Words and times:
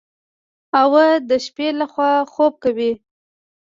او 0.79 0.91
د 1.29 1.31
شپې 1.45 1.67
لخوا 1.79 2.11
خوب 2.33 2.53
کوي. 2.63 2.91